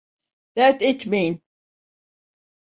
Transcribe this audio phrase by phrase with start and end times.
[0.55, 1.41] Dert etmeyin.